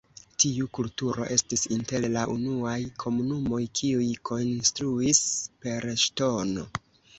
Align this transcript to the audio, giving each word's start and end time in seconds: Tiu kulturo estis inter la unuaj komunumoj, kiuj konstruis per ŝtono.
Tiu 0.43 0.69
kulturo 0.77 1.27
estis 1.35 1.65
inter 1.75 2.07
la 2.15 2.23
unuaj 2.37 2.79
komunumoj, 3.05 3.61
kiuj 3.81 4.09
konstruis 4.33 5.23
per 5.67 5.89
ŝtono. 6.09 6.69